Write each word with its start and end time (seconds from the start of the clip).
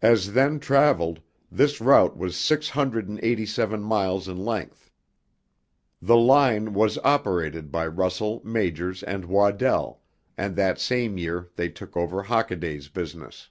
As 0.00 0.32
then 0.32 0.58
traveled, 0.58 1.20
this 1.52 1.82
route 1.82 2.16
was 2.16 2.34
six 2.34 2.70
hundred 2.70 3.10
and 3.10 3.20
eighty 3.22 3.44
seven 3.44 3.82
miles 3.82 4.26
in 4.26 4.38
length. 4.42 4.90
The 6.00 6.16
line 6.16 6.74
as 6.80 6.96
operated 7.04 7.70
by 7.70 7.86
Russell, 7.88 8.40
Majors, 8.42 9.02
and 9.02 9.26
Waddell, 9.26 10.00
and 10.38 10.56
that 10.56 10.80
same 10.80 11.18
year 11.18 11.50
they 11.56 11.68
took 11.68 11.94
over 11.94 12.22
Hockaday's 12.22 12.88
business. 12.88 13.50